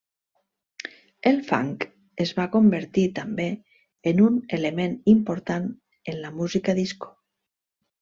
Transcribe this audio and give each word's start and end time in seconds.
El 1.31 1.37
funk 1.49 1.85
es 2.25 2.33
va 2.39 2.47
convertir 2.57 3.05
també 3.21 3.47
en 4.15 4.27
un 4.33 4.43
element 4.61 5.01
important 5.19 5.73
en 6.15 6.23
la 6.27 6.37
música 6.45 6.81
disco. 6.87 7.17